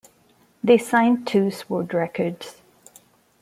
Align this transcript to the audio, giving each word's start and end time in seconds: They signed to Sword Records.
They 0.63 0.79
signed 0.79 1.27
to 1.27 1.51
Sword 1.51 1.93
Records. 1.93 2.55